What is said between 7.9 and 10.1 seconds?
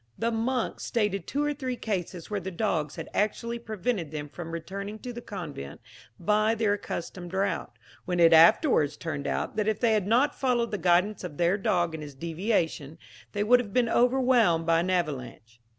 when it afterwards turned out, that if they had